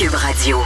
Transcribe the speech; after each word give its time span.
Cube 0.00 0.14
Radio. 0.14 0.58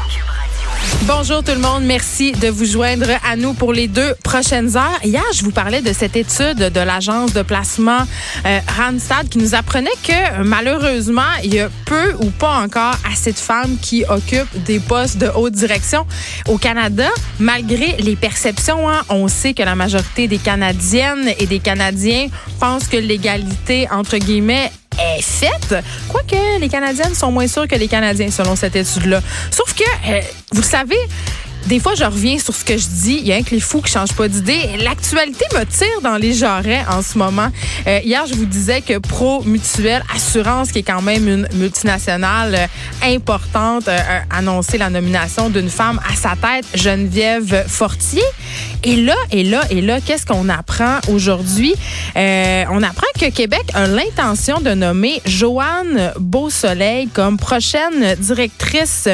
Bonjour 1.07 1.43
tout 1.43 1.51
le 1.51 1.59
monde, 1.59 1.83
merci 1.83 2.31
de 2.31 2.47
vous 2.47 2.67
joindre 2.67 3.09
à 3.29 3.35
nous 3.35 3.53
pour 3.53 3.73
les 3.73 3.89
deux 3.89 4.15
prochaines 4.23 4.77
heures. 4.77 5.01
Hier, 5.03 5.25
je 5.35 5.43
vous 5.43 5.51
parlais 5.51 5.83
de 5.83 5.93
cette 5.93 6.15
étude 6.15 6.59
de 6.59 6.81
l'agence 6.81 7.33
de 7.33 7.43
placement 7.43 8.07
euh, 8.47 8.61
Randstad 8.77 9.29
qui 9.29 9.39
nous 9.39 9.57
apprenait 9.57 9.91
que 10.05 10.45
malheureusement, 10.45 11.33
il 11.43 11.53
y 11.53 11.59
a 11.59 11.69
peu 11.85 12.13
ou 12.21 12.31
pas 12.31 12.61
encore 12.61 12.95
assez 13.11 13.33
de 13.33 13.39
femmes 13.39 13.77
qui 13.83 14.05
occupent 14.09 14.63
des 14.65 14.79
postes 14.79 15.19
de 15.19 15.29
haute 15.35 15.55
direction 15.55 16.07
au 16.47 16.57
Canada, 16.57 17.09
malgré 17.41 17.97
les 17.99 18.15
perceptions. 18.15 18.89
Hein, 18.89 19.03
on 19.09 19.27
sait 19.27 19.53
que 19.53 19.65
la 19.65 19.75
majorité 19.75 20.29
des 20.29 20.39
Canadiennes 20.39 21.33
et 21.41 21.47
des 21.47 21.59
Canadiens 21.59 22.29
pensent 22.61 22.87
que 22.87 22.99
l'égalité, 22.99 23.89
entre 23.91 24.19
guillemets, 24.19 24.71
est 24.99 25.23
faite. 25.23 25.75
Quoique 26.09 26.61
les 26.61 26.69
Canadiennes 26.69 27.15
sont 27.15 27.31
moins 27.31 27.47
sûres 27.47 27.69
que 27.69 27.77
les 27.77 27.89
Canadiens, 27.89 28.31
selon 28.31 28.57
cette 28.57 28.77
étude-là. 28.77 29.21
Sauf 29.51 29.75
que, 29.75 29.85
euh, 30.09 30.21
vous 30.53 30.63
savez, 30.63 30.99
des 31.67 31.81
fois, 31.81 31.95
je 31.95 32.05
reviens 32.05 32.39
sur 32.39 32.55
ce 32.55 32.65
que 32.65 32.77
je 32.77 32.87
dis. 32.87 33.19
Il 33.21 33.27
y 33.27 33.33
a 33.33 33.37
un 33.37 33.43
que 33.43 33.53
les 33.53 33.61
fous 33.61 33.81
qui 33.81 33.91
changent 33.91 34.13
pas 34.13 34.29
d'idée. 34.29 34.77
L'actualité 34.83 35.47
me 35.55 35.65
tire 35.65 36.01
dans 36.03 36.19
les 36.19 36.35
jarrets 36.35 36.85
en 36.91 37.01
ce 37.01 37.17
moment. 37.17 37.49
Euh, 37.87 38.01
hier, 38.05 38.27
je 38.27 38.35
vous 38.35 38.45
disais 38.45 38.83
que 38.83 38.99
Pro 38.99 39.43
Mutuel 39.45 40.03
Assurance, 40.15 40.73
qui 40.73 40.81
est 40.81 40.83
quand 40.83 41.01
même 41.01 41.27
une 41.27 41.49
multinationale 41.55 42.55
euh, 42.55 43.15
importante, 43.15 43.89
euh, 43.89 43.99
a 43.99 44.37
annoncé 44.37 44.77
la 44.77 44.91
nomination 44.91 45.49
d'une 45.49 45.71
femme 45.71 46.01
à 46.07 46.15
sa 46.15 46.37
tête, 46.37 46.67
Geneviève 46.75 47.65
Fortier. 47.67 48.23
Et 48.83 48.97
là, 48.97 49.17
et 49.31 49.43
là, 49.43 49.63
et 49.71 49.81
là, 49.81 50.01
qu'est-ce 50.03 50.27
qu'on 50.27 50.49
apprend 50.51 50.99
aujourd'hui? 51.09 51.75
on 52.17 52.83
apprend 52.83 53.07
que 53.19 53.31
Québec 53.31 53.63
a 53.75 53.87
l'intention 53.87 54.61
de 54.61 54.71
nommer 54.71 55.21
Joanne 55.27 56.13
Beausoleil 56.19 57.09
comme 57.09 57.37
prochaine 57.37 58.15
directrice 58.19 59.09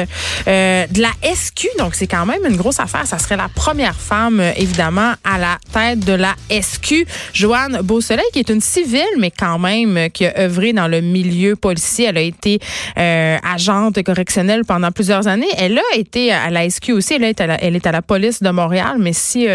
de 0.45 1.01
la 1.01 1.11
SQ. 1.23 1.67
Donc, 1.79 1.95
c'est 1.95 2.07
quand 2.07 2.25
même 2.25 2.40
une 2.49 2.57
grosse 2.57 2.79
affaire. 2.79 3.05
Ça 3.05 3.19
serait 3.19 3.37
la 3.37 3.49
première 3.49 3.95
femme, 3.95 4.39
euh, 4.39 4.51
évidemment, 4.55 5.13
à 5.23 5.37
la 5.37 5.57
tête 5.73 5.99
de 5.99 6.13
la 6.13 6.35
SQ. 6.49 7.05
Joanne 7.33 7.79
Beausoleil, 7.83 8.25
qui 8.33 8.39
est 8.39 8.49
une 8.49 8.61
civile, 8.61 9.01
mais 9.19 9.31
quand 9.31 9.59
même 9.59 9.97
euh, 9.97 10.09
qui 10.09 10.25
a 10.25 10.37
œuvré 10.39 10.73
dans 10.73 10.87
le 10.87 11.01
milieu 11.01 11.55
policier. 11.55 12.05
Elle 12.05 12.17
a 12.17 12.21
été 12.21 12.59
euh, 12.97 13.37
agente 13.43 14.01
correctionnelle 14.03 14.65
pendant 14.65 14.91
plusieurs 14.91 15.27
années. 15.27 15.49
Elle 15.57 15.77
a 15.77 15.97
été 15.97 16.31
à 16.31 16.49
la 16.49 16.69
SQ 16.69 16.91
aussi. 16.91 17.13
Elle 17.15 17.23
est 17.23 17.41
à 17.41 17.47
la, 17.47 17.63
elle 17.63 17.75
est 17.75 17.87
à 17.87 17.91
la 17.91 18.01
police 18.01 18.41
de 18.41 18.49
Montréal, 18.49 18.97
mais 18.99 19.13
si 19.13 19.47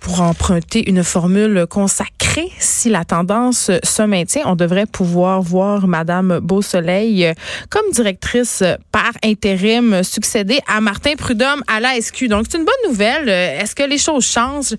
pour 0.00 0.20
emprunter 0.20 0.88
une 0.88 1.02
formule 1.02 1.66
consacrée, 1.68 2.47
si 2.58 2.88
la 2.88 3.04
tendance 3.04 3.70
se 3.82 4.02
maintient, 4.02 4.42
on 4.46 4.56
devrait 4.56 4.86
pouvoir 4.86 5.42
voir 5.42 5.86
Madame 5.86 6.40
Beausoleil 6.40 7.32
comme 7.70 7.90
directrice 7.92 8.62
par 8.92 9.12
intérim 9.24 10.02
succéder 10.02 10.60
à 10.66 10.80
Martin 10.80 11.14
Prudhomme 11.16 11.62
à 11.66 11.80
la 11.80 12.00
SQ. 12.00 12.28
Donc, 12.28 12.46
c'est 12.50 12.58
une 12.58 12.64
bonne 12.64 12.90
nouvelle. 12.90 13.28
Est-ce 13.28 13.74
que 13.74 13.82
les 13.82 13.98
choses 13.98 14.24
changent? 14.24 14.74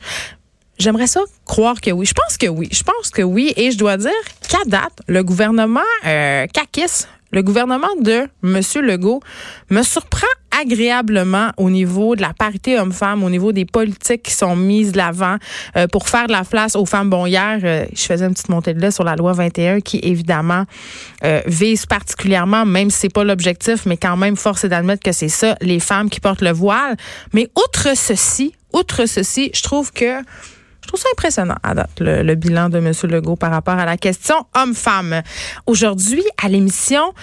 J'aimerais 0.80 1.08
ça 1.08 1.22
croire 1.46 1.82
que 1.82 1.92
oui. 1.92 2.06
Je 2.06 2.14
pense 2.14 2.38
que 2.38 2.48
oui. 2.48 2.70
Je 2.72 2.84
pense 2.84 3.10
que 3.10 3.22
oui. 3.22 3.54
Et 3.58 3.72
je 3.72 3.78
dois 3.78 3.98
dire 3.98 4.12
qu'à 4.48 4.64
date, 4.66 5.00
le 5.08 5.24
gouvernement 5.24 5.82
euh, 6.06 6.48
CACIS, 6.48 7.06
le 7.32 7.44
gouvernement 7.44 7.96
de 8.00 8.28
M. 8.44 8.62
Legault 8.82 9.22
me 9.70 9.84
surprend 9.84 10.28
agréablement 10.60 11.52
au 11.58 11.70
niveau 11.70 12.16
de 12.16 12.22
la 12.22 12.34
parité 12.34 12.78
homme-femme, 12.80 13.24
au 13.24 13.30
niveau 13.30 13.52
des 13.52 13.66
politiques 13.66 14.24
qui 14.24 14.34
sont 14.34 14.56
mises 14.56 14.92
de 14.92 14.98
l'avant 14.98 15.38
euh, 15.76 15.88
pour 15.88 16.08
faire 16.08 16.28
de 16.28 16.32
la 16.32 16.44
place 16.44 16.76
aux 16.76 16.86
femmes. 16.86 17.10
Bon, 17.10 17.26
hier, 17.26 17.60
euh, 17.64 17.86
je 17.94 18.02
faisais 18.02 18.26
une 18.26 18.34
petite 18.34 18.50
montée 18.50 18.74
de 18.74 18.80
lait 18.80 18.92
sur 18.92 19.04
la 19.04 19.16
loi 19.16 19.34
21 19.34 19.82
qui, 19.82 20.00
évidemment, 20.04 20.66
euh, 21.24 21.42
vise 21.46 21.86
particulièrement, 21.86 22.66
même 22.66 22.90
si 22.90 23.00
c'est 23.00 23.14
pas 23.14 23.24
l'objectif, 23.24 23.86
mais 23.86 23.98
quand 23.98 24.18
même, 24.18 24.36
force 24.36 24.64
est 24.64 24.70
d'admettre 24.70 25.04
que 25.04 25.12
c'est 25.12 25.30
ça, 25.30 25.56
les 25.62 25.80
femmes 25.80 26.10
qui 26.10 26.20
portent 26.20 26.42
le 26.42 26.52
voile. 26.52 26.98
Mais 27.34 27.50
outre 27.56 27.96
ceci, 27.96 28.54
outre 28.74 29.06
ceci, 29.06 29.52
je 29.54 29.62
trouve 29.64 29.92
que 29.92 30.22
je 30.82 30.88
trouve 30.88 31.00
ça 31.00 31.10
impressionnant 31.14 31.56
à 31.62 31.76
date, 31.76 32.00
le, 32.00 32.36
bilan 32.36 32.70
de 32.70 32.78
M. 32.78 32.92
Legault 33.04 33.36
par 33.36 33.52
rapport 33.52 33.76
à 33.76 33.86
la 33.86 33.98
question 33.98 34.36
homme-femme. 34.56 35.22
Aujourd'hui, 35.68 36.24
à 36.42 36.50
l'émission, 36.50 37.14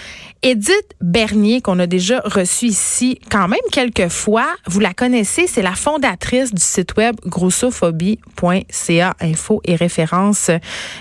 Edith 0.43 0.95
Bernier, 1.01 1.61
qu'on 1.61 1.79
a 1.79 1.87
déjà 1.87 2.21
reçue 2.23 2.67
ici 2.67 3.19
quand 3.29 3.47
même 3.47 3.59
quelques 3.71 4.09
fois, 4.09 4.47
vous 4.67 4.79
la 4.79 4.93
connaissez, 4.93 5.47
c'est 5.47 5.61
la 5.61 5.73
fondatrice 5.73 6.53
du 6.53 6.61
site 6.61 6.95
web 6.95 7.15
grossophobie.ca, 7.25 9.15
info 9.19 9.61
et 9.65 9.75
références. 9.75 10.51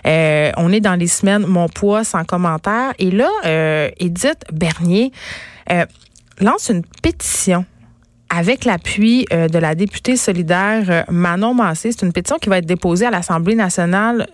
Euh, 0.07 0.51
on 0.57 0.73
est 0.73 0.81
dans 0.81 0.97
les 0.97 1.09
semaines 1.09 1.47
Mon 1.47 1.69
poids 1.69 2.05
sans 2.05 2.25
commentaire. 2.25 2.95
Et 2.99 3.11
là, 3.11 3.31
euh, 3.45 3.91
Edith 3.99 4.45
Bernier 4.53 5.13
euh, 5.71 5.85
lance 6.41 6.69
une 6.71 6.83
pétition 7.03 7.65
avec 8.31 8.65
l'appui 8.65 9.27
euh, 9.33 9.49
de 9.49 9.59
la 9.59 9.75
députée 9.75 10.17
solidaire 10.17 10.85
euh, 10.89 11.03
Manon 11.11 11.55
Massé. 11.55 11.93
C'est 11.93 12.05
une 12.05 12.13
pétition 12.13 12.39
qui 12.39 12.49
va 12.49 12.59
être 12.59 12.67
déposée 12.67 13.07
à 13.07 13.11
l'Assemblée 13.11 13.55
nationale 13.55 14.27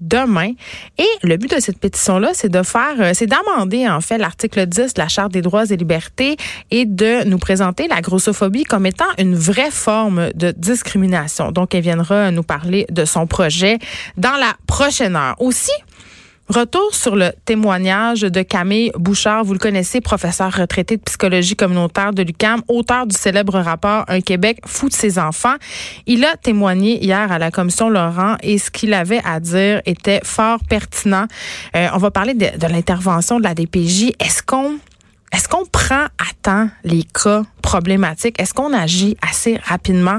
demain. 0.00 0.52
Et 0.98 1.08
le 1.22 1.36
but 1.36 1.54
de 1.54 1.60
cette 1.60 1.78
pétition-là, 1.78 2.30
c'est 2.34 2.48
de 2.48 2.62
faire, 2.62 2.94
euh, 2.98 3.10
c'est 3.14 3.26
d'amender 3.26 3.88
en 3.88 4.00
fait 4.00 4.18
l'article 4.18 4.66
10 4.66 4.94
de 4.94 5.00
la 5.00 5.08
Charte 5.08 5.32
des 5.32 5.42
droits 5.42 5.64
et 5.66 5.76
libertés 5.76 6.36
et 6.70 6.84
de 6.84 7.24
nous 7.24 7.38
présenter 7.38 7.88
la 7.88 8.00
grossophobie 8.00 8.64
comme 8.64 8.86
étant 8.86 9.04
une 9.18 9.34
vraie 9.34 9.70
forme 9.70 10.30
de 10.34 10.52
discrimination. 10.56 11.52
Donc, 11.52 11.74
elle 11.74 11.82
viendra 11.82 12.30
nous 12.30 12.42
parler 12.42 12.86
de 12.90 13.04
son 13.04 13.26
projet 13.26 13.78
dans 14.16 14.36
la 14.36 14.54
prochaine 14.66 15.16
heure. 15.16 15.36
Aussi, 15.38 15.72
Retour 16.54 16.94
sur 16.94 17.16
le 17.16 17.30
témoignage 17.46 18.20
de 18.20 18.42
Camille 18.42 18.92
Bouchard. 18.98 19.42
Vous 19.42 19.54
le 19.54 19.58
connaissez, 19.58 20.02
professeur 20.02 20.52
retraité 20.52 20.98
de 20.98 21.02
psychologie 21.02 21.56
communautaire 21.56 22.12
de 22.12 22.22
l'UCAM, 22.22 22.60
auteur 22.68 23.06
du 23.06 23.16
célèbre 23.16 23.58
rapport 23.58 24.04
Un 24.08 24.20
Québec 24.20 24.58
fou 24.66 24.90
de 24.90 24.92
ses 24.92 25.18
enfants. 25.18 25.54
Il 26.06 26.26
a 26.26 26.36
témoigné 26.36 27.02
hier 27.02 27.32
à 27.32 27.38
la 27.38 27.50
commission 27.50 27.88
Laurent 27.88 28.36
et 28.42 28.58
ce 28.58 28.70
qu'il 28.70 28.92
avait 28.92 29.22
à 29.24 29.40
dire 29.40 29.80
était 29.86 30.20
fort 30.24 30.58
pertinent. 30.68 31.24
Euh, 31.74 31.88
on 31.94 31.96
va 31.96 32.10
parler 32.10 32.34
de, 32.34 32.66
l'intervention 32.68 33.38
de 33.38 33.44
la 33.44 33.54
DPJ. 33.54 34.12
Est-ce 34.20 34.42
qu'on 34.42 34.74
est-ce 35.32 35.48
qu'on 35.48 35.64
prend 35.64 36.04
à 36.04 36.26
temps 36.42 36.68
les 36.84 37.04
cas 37.04 37.44
problématiques? 37.62 38.38
Est-ce 38.38 38.52
qu'on 38.52 38.74
agit 38.74 39.16
assez 39.26 39.58
rapidement? 39.64 40.18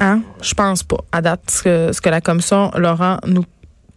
Hein? 0.00 0.22
Je 0.42 0.54
pense 0.54 0.82
pas. 0.82 0.98
À 1.12 1.22
date, 1.22 1.52
ce 1.52 1.62
que, 1.62 1.92
ce 1.92 2.00
que 2.00 2.08
la 2.08 2.20
commission 2.20 2.72
Laurent 2.74 3.18
nous 3.28 3.44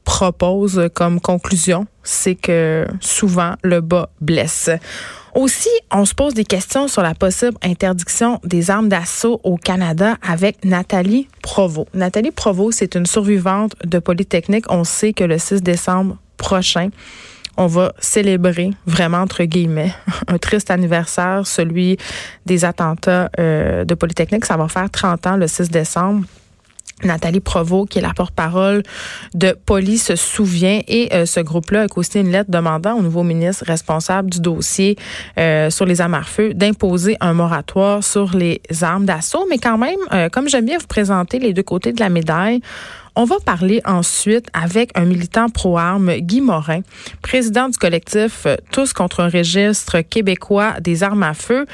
propose 0.10 0.90
comme 0.96 1.22
conclusion, 1.22 1.86
c'est 2.02 2.34
que 2.34 2.88
souvent 3.00 3.54
le 3.62 3.80
bas 3.80 4.10
blesse. 4.22 4.72
Aussi, 5.36 5.70
on 5.94 6.04
se 6.04 6.16
pose 6.16 6.34
des 6.34 6.46
questions 6.46 6.88
sur 6.88 7.04
la 7.04 7.14
possible 7.14 7.56
interdiction 7.64 8.40
des 8.44 8.72
armes 8.72 8.90
d'assaut 8.90 9.40
au 9.44 9.56
Canada 9.56 10.18
avec 10.28 10.66
Nathalie 10.66 11.28
Provo. 11.44 11.88
Nathalie 11.94 12.32
Provo, 12.32 12.72
c'est 12.72 12.96
une 12.96 13.06
survivante 13.06 13.74
de 13.86 14.00
Polytechnique. 14.00 14.66
On 14.70 14.84
sait 14.84 15.14
que 15.14 15.24
le 15.24 15.38
6 15.38 15.62
décembre 15.62 16.18
prochain, 16.38 16.90
on 17.56 17.68
va 17.68 17.94
célébrer 18.00 18.72
vraiment 18.88 19.20
entre 19.20 19.44
guillemets 19.44 19.94
un 20.28 20.40
triste 20.40 20.72
anniversaire, 20.72 21.46
celui 21.46 21.98
des 22.48 22.66
attentats 22.66 23.30
euh, 23.40 23.86
de 23.86 23.94
Polytechnique. 23.94 24.46
Ça 24.46 24.58
va 24.58 24.68
faire 24.70 24.90
30 24.90 25.28
ans 25.28 25.38
le 25.38 25.48
6 25.48 25.70
décembre. 25.70 26.26
Nathalie 27.04 27.40
Provo, 27.40 27.86
qui 27.86 28.00
est 28.00 28.02
la 28.02 28.14
porte-parole 28.14 28.84
de 29.34 29.56
Police, 29.66 30.06
se 30.06 30.16
souvient 30.16 30.82
et 30.88 31.10
euh, 31.14 31.26
ce 31.26 31.40
groupe-là 31.40 31.84
a 31.84 31.88
posté 31.88 32.20
une 32.20 32.32
lettre 32.32 32.52
demandant 32.52 32.98
au 32.98 33.02
nouveau 33.02 33.24
ministre 33.24 33.64
responsable 33.66 34.30
du 34.30 34.40
dossier 34.40 34.98
euh, 35.38 35.70
sur 35.70 35.86
les 35.86 36.02
armes 36.02 36.16
à 36.16 36.24
feu 36.24 36.54
d'imposer 36.54 37.18
un 37.20 37.34
moratoire 37.34 38.04
sur 38.04 38.36
les 38.36 38.62
armes 38.82 39.06
d'assaut. 39.06 39.46
Mais 39.50 39.58
quand 39.58 39.78
même, 39.78 40.00
euh, 40.14 40.30
comme 40.30 40.50
j'aime 40.50 40.66
bien 40.66 40.78
vous 40.78 40.88
présenter 40.88 41.40
les 41.40 41.54
deux 41.54 41.64
côtés 41.64 41.94
de 41.94 42.00
la 42.00 42.10
médaille, 42.10 42.62
on 43.16 43.26
va 43.26 43.36
parler 43.46 43.82
ensuite 43.86 44.48
avec 44.54 44.92
un 44.98 45.06
militant 45.06 45.50
pro-armes, 45.50 46.14
Guy 46.20 46.42
Morin, 46.42 46.82
président 47.22 47.68
du 47.68 47.78
collectif 47.78 48.48
Tous 48.72 48.94
contre 48.94 49.20
un 49.20 49.30
registre 49.30 50.02
québécois 50.02 50.80
des 50.80 51.04
armes 51.04 51.24
à 51.24 51.34
feu. 51.34 51.66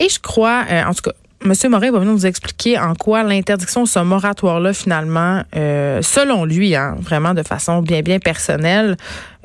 Et 0.00 0.08
je 0.08 0.18
crois, 0.18 0.64
en 0.86 0.92
tout 0.92 1.02
cas, 1.02 1.12
M. 1.44 1.52
Morin 1.70 1.90
va 1.90 1.98
venir 1.98 2.12
nous 2.12 2.26
expliquer 2.26 2.78
en 2.78 2.94
quoi 2.94 3.22
l'interdiction, 3.24 3.84
ce 3.84 3.98
moratoire-là, 3.98 4.72
finalement, 4.72 5.42
euh, 5.56 6.00
selon 6.00 6.44
lui, 6.44 6.76
hein, 6.76 6.96
vraiment 7.00 7.34
de 7.34 7.42
façon 7.42 7.82
bien, 7.82 8.02
bien 8.02 8.20
personnelle, 8.20 8.96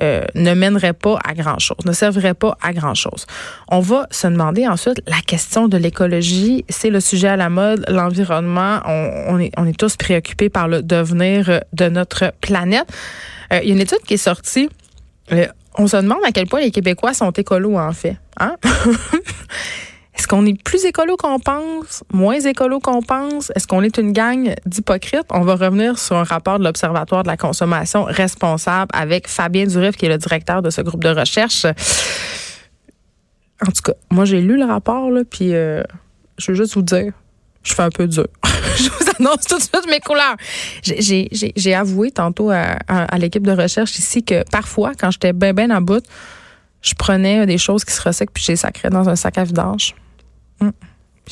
euh, 0.02 0.24
ne 0.36 0.54
mènerait 0.54 0.94
pas 0.94 1.18
à 1.26 1.34
grand-chose, 1.34 1.78
ne 1.86 1.94
servirait 1.94 2.36
pas 2.36 2.56
à 2.62 2.74
grand-chose. 2.74 3.26
On 3.70 3.80
va 3.80 4.08
se 4.12 4.28
demander 4.28 4.68
ensuite 4.68 5.02
la 5.08 5.22
question 5.26 5.68
de 5.68 5.78
l'écologie. 5.78 6.66
C'est 6.70 6.92
le 6.92 7.00
sujet 7.00 7.30
à 7.30 7.36
la 7.36 7.50
mode, 7.50 7.84
l'environnement. 7.88 8.80
On, 8.86 9.40
est, 9.40 9.52
on 9.58 9.66
est 9.66 9.78
tous 9.78 9.96
préoccupés 9.96 10.50
par 10.50 10.68
le 10.68 10.84
devenir 10.84 11.62
de 11.74 11.90
notre 11.90 12.32
planète. 12.42 12.88
Euh, 13.52 13.60
il 13.64 13.70
y 13.70 13.72
a 13.72 13.74
une 13.74 13.82
étude 13.82 14.02
qui 14.06 14.16
est 14.16 14.18
sortie. 14.18 14.70
on 15.78 15.88
se 15.88 15.98
demande 15.98 16.20
à 16.28 16.32
quel 16.32 16.46
point 16.46 16.62
les 16.62 16.72
Québécois 16.72 17.16
sont 17.16 17.32
écolos, 17.32 17.78
en 17.78 17.94
fait. 17.94 18.18
Hein? 18.40 18.56
Est-ce 20.18 20.28
qu'on 20.28 20.46
est 20.46 20.62
plus 20.62 20.84
écolo 20.86 21.16
qu'on 21.16 21.40
pense, 21.40 22.04
moins 22.12 22.40
écolo 22.40 22.80
qu'on 22.80 23.04
pense? 23.04 23.52
Est-ce 23.56 23.68
qu'on 23.68 23.84
est 23.84 23.98
une 23.98 24.14
gang 24.14 24.56
d'hypocrites? 24.66 25.28
On 25.30 25.42
va 25.42 25.56
revenir 25.56 26.00
sur 26.00 26.16
un 26.16 26.24
rapport 26.24 26.58
de 26.58 26.64
l'Observatoire 26.64 27.22
de 27.22 27.28
la 27.28 27.38
consommation 27.38 28.04
responsable 28.04 28.90
avec 28.94 29.28
Fabien 29.28 29.68
Durif, 29.68 29.96
qui 29.96 30.08
est 30.08 30.10
le 30.10 30.18
directeur 30.18 30.64
de 30.64 30.72
ce 30.72 30.82
groupe 30.82 31.04
de 31.04 31.10
recherche. 31.10 31.66
En 33.62 33.72
tout 33.72 33.82
cas, 33.84 33.94
moi, 34.10 34.26
j'ai 34.26 34.42
lu 34.42 34.58
le 34.58 34.66
rapport, 34.66 35.12
là, 35.12 35.22
puis 35.24 35.54
euh, 35.54 35.84
je 36.40 36.52
veux 36.52 36.58
juste 36.58 36.74
vous 36.74 36.82
dire, 36.82 37.14
je 37.62 37.76
fais 37.76 37.84
un 37.84 37.90
peu 37.90 38.08
dur. 38.08 38.28
je 38.78 38.90
vous 38.90 39.12
annonce 39.20 39.46
tout 39.46 39.58
de 39.58 39.62
suite 39.62 39.88
mes 39.88 40.00
couleurs. 40.00 40.36
J'ai 40.84 41.74
avoué 41.76 42.10
tantôt 42.10 42.50
à, 42.50 43.18
l'équipe 43.20 43.46
de 43.46 43.52
recherche 43.52 43.98
ici 44.00 44.24
que 44.24 44.44
parfois, 44.52 44.94
quand 45.00 45.12
j'étais 45.12 45.34
bien, 45.34 45.54
bien 45.54 45.70
en 45.70 45.82
bout, 45.82 46.04
je 46.82 46.96
prenais 46.96 47.46
des 47.46 47.58
choses 47.60 47.86
qui 47.86 47.94
se 47.94 48.02
ressèquent 48.02 48.32
puis 48.32 48.44
je 48.44 48.54
les 48.54 48.56
sacrais 48.56 48.90
dans 48.90 49.10
un 49.10 49.16
sac 49.16 49.38
à 49.38 49.44
vidange. 49.44 49.96
Mm. 50.60 50.70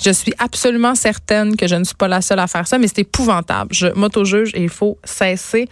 Je 0.04 0.12
suis 0.12 0.33
absolument 0.39 0.95
certaine 0.95 1.56
que 1.56 1.68
je 1.68 1.75
ne 1.75 1.83
suis 1.83 1.95
pas 1.95 2.07
la 2.07 2.22
seule 2.22 2.39
à 2.39 2.48
faire 2.48 2.68
ça, 2.68 2.77
mais 2.77 2.88
c'est 2.88 3.00
épouvantable. 3.00 3.74
Je 3.74 3.88
m'auto-juge 3.95 4.51
et 4.54 4.62
il 4.62 4.69
faut 4.69 4.98
cesser 5.04 5.69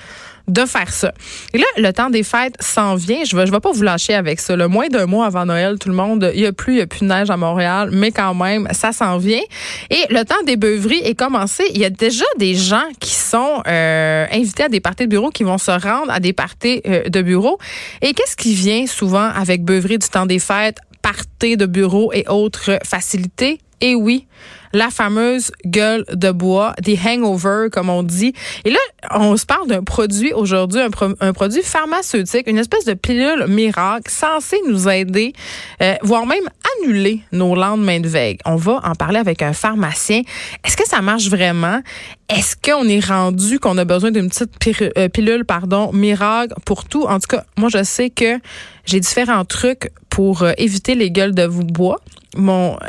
de 0.48 0.66
faire 0.66 0.92
ça. 0.92 1.14
Et 1.54 1.58
là, 1.58 1.66
le 1.78 1.92
temps 1.94 2.10
des 2.10 2.24
fêtes 2.24 2.56
s'en 2.60 2.96
vient. 2.96 3.24
Je 3.24 3.36
ne 3.36 3.46
vais, 3.46 3.60
pas 3.60 3.72
vous 3.72 3.84
lâcher 3.84 4.14
avec 4.14 4.40
ça. 4.40 4.56
Le 4.56 4.68
moins 4.68 4.88
d'un 4.88 5.06
mois 5.06 5.26
avant 5.26 5.46
Noël, 5.46 5.80
tout 5.80 5.88
le 5.88 5.96
monde, 5.96 6.32
il 6.34 6.42
y 6.42 6.46
a 6.46 6.52
plus, 6.52 6.74
il 6.74 6.80
y 6.80 6.82
a 6.82 6.88
plus 6.88 7.02
de 7.02 7.06
neige 7.06 7.30
à 7.30 7.38
Montréal, 7.38 7.90
mais 7.94 8.12
quand 8.12 8.34
même, 8.34 8.68
ça 8.72 8.92
s'en 8.92 9.18
vient. 9.18 9.42
Et 9.90 10.06
le 10.10 10.24
temps 10.26 10.42
des 10.46 10.58
beuveries 10.58 11.02
est 11.04 11.16
commencé. 11.16 11.64
Il 11.74 11.80
y 11.80 11.86
a 11.86 11.90
déjà 11.90 12.26
des 12.38 12.56
gens 12.56 12.88
qui 13.00 13.14
sont 13.14 13.62
euh, 13.68 14.26
invités 14.32 14.64
à 14.64 14.70
des 14.70 14.82
parties 14.82 15.04
de 15.04 15.10
bureau 15.10 15.30
qui 15.30 15.44
vont 15.44 15.58
se 15.58 15.72
rendre 15.72 16.12
à 16.12 16.20
des 16.20 16.34
parties 16.34 16.82
euh, 16.88 17.08
de 17.08 17.22
bureau. 17.22 17.58
Et 18.02 18.14
qu'est-ce 18.14 18.36
qui 18.36 18.54
vient 18.54 18.86
souvent 18.86 19.30
avec 19.30 19.64
beuverie 19.64 19.98
du 19.98 20.10
temps 20.10 20.26
des 20.26 20.40
fêtes? 20.40 20.80
Parties 21.04 21.58
de 21.58 21.68
bureau 21.68 22.12
et 22.14 22.28
autres 22.28 22.80
facilités. 22.84 23.60
Et 23.82 23.94
oui, 23.94 24.26
la 24.74 24.90
fameuse 24.90 25.52
gueule 25.66 26.04
de 26.12 26.32
bois, 26.32 26.74
des 26.82 27.00
hangovers, 27.06 27.70
comme 27.72 27.90
on 27.90 28.04
dit. 28.04 28.34
Et 28.66 28.72
là, 28.72 28.80
on 29.12 29.38
se 29.38 29.46
parle 29.46 29.68
d'un 29.68 29.84
produit 29.84 30.34
aujourd'hui, 30.34 30.82
un, 30.82 31.34
produit 31.34 31.62
pharmaceutique, 31.62 32.48
une 32.48 32.58
espèce 32.58 32.86
de 32.86 32.94
pilule 32.94 33.46
miracle 33.48 34.12
censée 34.12 34.60
nous 34.68 34.90
aider, 34.90 35.34
euh, 35.82 35.96
voire 36.02 36.26
même 36.26 36.50
annuler 36.82 37.22
nos 37.32 37.56
lendemains 37.56 38.00
de 38.00 38.08
veille. 38.08 38.38
On 38.46 38.56
va 38.56 38.82
en 38.84 38.96
parler 38.96 39.20
avec 39.20 39.42
un 39.42 39.54
pharmacien. 39.54 40.22
Est-ce 40.64 40.76
que 40.76 40.88
ça 40.88 41.02
marche 41.02 41.28
vraiment? 41.30 41.82
Est-ce 42.30 42.56
qu'on 42.56 42.88
est 42.88 43.06
rendu 43.06 43.60
qu'on 43.60 43.78
a 43.78 43.86
besoin 43.86 44.12
d'une 44.12 44.30
petite 44.30 44.50
euh, 44.98 45.08
pilule, 45.10 45.46
pardon, 45.46 45.92
miracle 45.94 46.54
pour 46.66 46.86
tout? 46.86 47.04
En 47.04 47.20
tout 47.20 47.28
cas, 47.28 47.44
moi, 47.58 47.70
je 47.72 47.84
sais 47.84 48.10
que 48.10 48.40
j'ai 48.86 49.00
différents 49.00 49.46
trucs 49.46 49.92
pour 50.10 50.44
euh, 50.44 50.52
éviter 50.58 50.96
les 50.96 51.12
gueules 51.12 51.36
de 51.36 51.48
bois. 51.48 52.00
Mon 52.36 52.72
bon, 52.72 52.80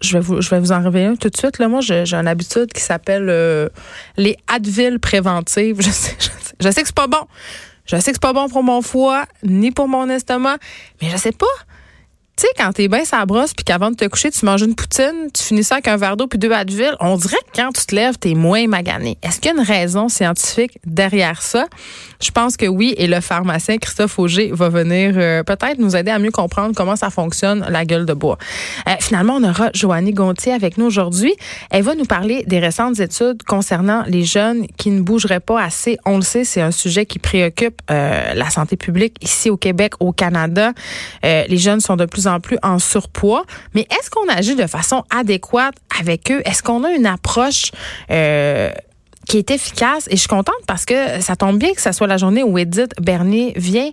je 0.00 0.14
vais 0.14 0.20
vous, 0.20 0.40
je 0.40 0.50
vais 0.50 0.60
vous 0.60 0.72
en 0.72 0.82
réveiller 0.82 1.06
un 1.06 1.16
tout 1.16 1.28
de 1.28 1.36
suite. 1.36 1.58
Là, 1.58 1.68
moi, 1.68 1.80
j'ai 1.80 2.04
une 2.12 2.28
habitude 2.28 2.72
qui 2.72 2.80
s'appelle 2.80 3.28
euh, 3.28 3.68
les 4.16 4.36
Advil 4.46 4.98
préventives. 4.98 5.76
Je 5.80 5.90
sais, 5.90 6.16
je 6.18 6.24
sais, 6.24 6.54
je 6.60 6.70
sais 6.70 6.80
que 6.82 6.86
c'est 6.86 6.94
pas 6.94 7.06
bon. 7.06 7.26
Je 7.86 7.96
sais 7.96 8.12
que 8.12 8.16
c'est 8.16 8.22
pas 8.22 8.32
bon 8.32 8.48
pour 8.48 8.62
mon 8.62 8.82
foie, 8.82 9.26
ni 9.42 9.72
pour 9.72 9.88
mon 9.88 10.08
estomac, 10.08 10.58
mais 11.02 11.10
je 11.10 11.16
sais 11.16 11.32
pas. 11.32 11.46
Sais, 12.40 12.48
quand 12.56 12.72
t'es 12.72 12.88
bien 12.88 13.04
sa 13.04 13.26
brosse, 13.26 13.52
puis 13.52 13.66
qu'avant 13.66 13.90
de 13.90 13.96
te 13.96 14.06
coucher, 14.06 14.30
tu 14.30 14.46
manges 14.46 14.62
une 14.62 14.74
poutine, 14.74 15.28
tu 15.34 15.42
finis 15.42 15.62
ça 15.62 15.74
avec 15.74 15.88
un 15.88 15.98
verre 15.98 16.16
d'eau 16.16 16.26
puis 16.26 16.38
deux 16.38 16.50
Advil, 16.50 16.96
on 16.98 17.18
dirait 17.18 17.36
que 17.36 17.60
quand 17.60 17.70
tu 17.70 17.84
te 17.84 17.94
lèves, 17.94 18.16
t'es 18.16 18.32
moins 18.32 18.66
magané. 18.66 19.18
Est-ce 19.22 19.40
qu'il 19.40 19.52
y 19.52 19.54
a 19.54 19.60
une 19.60 19.66
raison 19.66 20.08
scientifique 20.08 20.78
derrière 20.86 21.42
ça? 21.42 21.66
Je 22.18 22.30
pense 22.30 22.56
que 22.56 22.64
oui, 22.64 22.94
et 22.96 23.08
le 23.08 23.20
pharmacien 23.20 23.76
Christophe 23.76 24.18
Auger 24.18 24.52
va 24.54 24.70
venir 24.70 25.12
euh, 25.16 25.42
peut-être 25.42 25.78
nous 25.78 25.94
aider 25.96 26.10
à 26.10 26.18
mieux 26.18 26.30
comprendre 26.30 26.74
comment 26.74 26.96
ça 26.96 27.10
fonctionne, 27.10 27.66
la 27.68 27.84
gueule 27.84 28.06
de 28.06 28.14
bois. 28.14 28.38
Euh, 28.88 28.92
finalement, 29.00 29.34
on 29.34 29.44
aura 29.44 29.68
Joannie 29.74 30.14
Gontier 30.14 30.54
avec 30.54 30.78
nous 30.78 30.86
aujourd'hui. 30.86 31.34
Elle 31.70 31.82
va 31.82 31.94
nous 31.94 32.06
parler 32.06 32.44
des 32.46 32.58
récentes 32.58 33.00
études 33.00 33.42
concernant 33.42 34.02
les 34.06 34.24
jeunes 34.24 34.66
qui 34.78 34.90
ne 34.90 35.02
bougeraient 35.02 35.40
pas 35.40 35.62
assez. 35.62 35.98
On 36.06 36.16
le 36.16 36.22
sait, 36.22 36.44
c'est 36.44 36.62
un 36.62 36.70
sujet 36.70 37.04
qui 37.04 37.18
préoccupe 37.18 37.82
euh, 37.90 38.32
la 38.32 38.48
santé 38.48 38.76
publique 38.76 39.16
ici 39.20 39.50
au 39.50 39.58
Québec, 39.58 39.92
au 40.00 40.12
Canada. 40.12 40.72
les 41.22 41.58
jeunes 41.58 41.80
sont 41.80 41.96
de 41.96 42.06
plus 42.06 42.28
en 42.29 42.29
plus 42.38 42.58
en 42.62 42.78
surpoids. 42.78 43.44
Mais 43.74 43.82
est-ce 43.90 44.10
qu'on 44.10 44.28
agit 44.28 44.54
de 44.54 44.66
façon 44.66 45.04
adéquate 45.10 45.74
avec 45.98 46.30
eux? 46.30 46.42
Est-ce 46.44 46.62
qu'on 46.62 46.84
a 46.84 46.90
une 46.90 47.06
approche 47.06 47.72
euh, 48.10 48.70
qui 49.26 49.38
est 49.38 49.50
efficace? 49.50 50.06
Et 50.08 50.12
je 50.12 50.20
suis 50.20 50.28
contente 50.28 50.54
parce 50.66 50.84
que 50.84 51.20
ça 51.20 51.34
tombe 51.34 51.58
bien 51.58 51.72
que 51.72 51.80
ce 51.80 51.92
soit 51.92 52.06
la 52.06 52.18
journée 52.18 52.42
où 52.42 52.58
Edith 52.58 52.92
Bernier 53.00 53.54
vient 53.56 53.90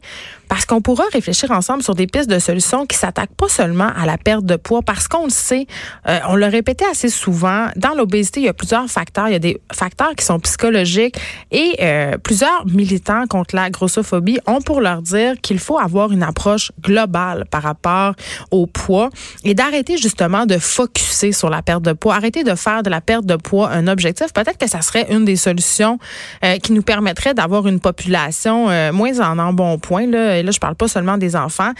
parce 0.48 0.66
qu'on 0.66 0.82
pourra 0.82 1.04
réfléchir 1.12 1.52
ensemble 1.52 1.84
sur 1.84 1.96
des 1.96 2.08
pistes 2.08 2.30
de 2.30 2.40
solutions 2.40 2.86
qui 2.86 2.98
s'attaquent 2.98 3.36
pas 3.36 3.50
seulement 3.50 3.90
à 3.96 4.06
la 4.06 4.18
perte 4.18 4.46
de 4.46 4.56
poids, 4.56 4.82
parce 4.82 5.08
qu'on 5.08 5.26
le 5.26 5.30
sait, 5.30 5.68
euh, 6.08 6.20
on 6.30 6.36
l'a 6.36 6.50
répété 6.50 6.86
assez 6.90 7.10
souvent, 7.10 7.68
dans 7.76 7.94
l'obésité, 7.94 8.42
il 8.42 8.46
y 8.46 8.50
a 8.50 8.54
plusieurs 8.54 8.88
facteurs. 8.88 9.28
Il 9.28 9.34
y 9.34 9.36
a 9.36 9.40
des 9.40 9.60
facteurs 9.74 10.16
qui 10.16 10.26
sont 10.26 10.40
psychologiques 10.40 11.18
et 11.52 11.76
euh, 11.82 12.18
plusieurs 12.18 12.66
militants 12.66 13.26
contre 13.28 13.56
la 13.56 13.70
grossophobie 13.70 14.40
ont 14.46 14.62
pour 14.62 14.82
leur 14.82 15.02
dire 15.02 15.36
qu'il 15.42 15.60
faut 15.60 15.78
avoir 15.78 16.12
une 16.12 16.24
approche 16.24 16.72
globale 16.82 17.46
par 17.50 17.64
rapport 17.64 18.14
au 18.52 18.68
poids 18.68 19.10
et 19.44 19.54
d'arrêter 19.54 19.98
justement 19.98 20.46
de 20.46 20.58
focuser 20.58 21.32
sur 21.32 21.50
la 21.50 21.62
perte 21.62 21.84
de 21.84 21.94
poids, 21.94 22.16
arrêter 22.16 22.44
de 22.44 22.56
faire 22.56 22.84
de 22.84 22.90
la 22.90 23.02
perte 23.02 23.26
de 23.26 23.36
poids 23.36 23.70
un 23.70 23.88
objectif. 23.88 24.34
Peut-être 24.34 24.58
que 24.58 24.70
ça 24.70 24.82
serait 24.82 25.08
une 25.10 25.26
des 25.26 25.36
solutions 25.36 26.00
euh, 26.44 26.58
qui 26.58 26.72
nous 26.72 26.82
permettrait 26.82 27.34
d'avoir 27.34 27.68
une 27.68 27.80
population 27.80 28.68
moins 28.92 29.20
en 29.20 29.40
embonpoint, 29.40 30.08
là, 30.08 30.37
et 30.40 30.44
là 30.44 30.52
je 30.52 30.60
parle 30.60 30.76
pas 30.76 30.88
seulement 30.88 31.18
des 31.18 31.36
enfants, 31.36 31.72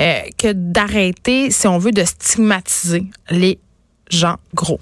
euh, 0.00 0.20
que 0.38 0.52
d'arrêter, 0.52 1.50
si 1.50 1.66
on 1.66 1.78
veut, 1.78 1.92
de 1.92 2.04
stigmatiser 2.04 3.04
les 3.30 3.58
gens 4.10 4.36
gros. 4.54 4.78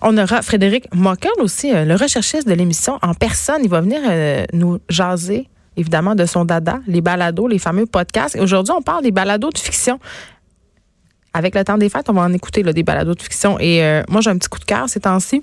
On 0.00 0.16
aura 0.16 0.42
Frédéric 0.42 0.92
Mockel 0.94 1.32
aussi, 1.38 1.74
euh, 1.74 1.84
le 1.84 1.94
recherchiste 1.94 2.48
de 2.48 2.54
l'émission 2.54 2.98
en 3.02 3.14
personne. 3.14 3.60
Il 3.62 3.68
va 3.68 3.80
venir 3.80 4.00
euh, 4.08 4.44
nous 4.52 4.78
jaser 4.88 5.48
évidemment 5.76 6.14
de 6.14 6.26
son 6.26 6.44
dada, 6.44 6.80
les 6.86 7.00
balados, 7.00 7.48
les 7.48 7.58
fameux 7.58 7.86
podcasts. 7.86 8.36
Aujourd'hui, 8.38 8.74
on 8.76 8.82
parle 8.82 9.02
des 9.02 9.10
balados 9.10 9.50
de 9.50 9.58
fiction. 9.58 9.98
Avec 11.34 11.54
le 11.54 11.64
temps 11.64 11.78
des 11.78 11.88
fêtes, 11.88 12.10
on 12.10 12.12
va 12.12 12.22
en 12.22 12.32
écouter 12.32 12.62
là, 12.62 12.74
des 12.74 12.82
balados 12.82 13.14
de 13.14 13.22
fiction. 13.22 13.58
Et 13.58 13.80
moi, 14.10 14.20
j'ai 14.20 14.28
un 14.28 14.36
petit 14.36 14.50
coup 14.50 14.58
de 14.58 14.66
cœur 14.66 14.86
ces 14.90 15.00
temps-ci. 15.00 15.40